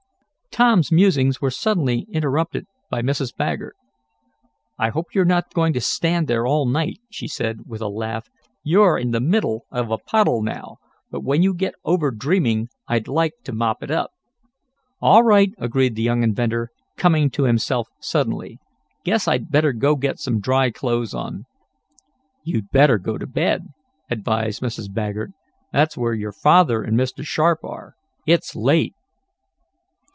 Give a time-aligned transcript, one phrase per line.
[0.53, 3.33] Tom's musings were suddenly interrupted by Mrs.
[3.33, 3.73] Baggert.
[4.77, 8.27] "I hope you're not going to stand there all night," she said, with a laugh.
[8.61, 10.75] "You're in the middle of a puddle now,
[11.09, 14.11] but when you get over dreaming I'd like to mop it up."
[15.01, 18.59] "All right," agreed the young inventor, coming to himself suddenly.
[19.05, 21.45] "Guess I'd better go get some dry clothes on."
[22.43, 23.67] "You'd better go to bed,"
[24.09, 24.93] advised Mrs.
[24.93, 25.31] Baggert.
[25.71, 27.23] "That's where your father and Mr.
[27.25, 27.95] Sharp are.
[28.25, 28.93] It's late."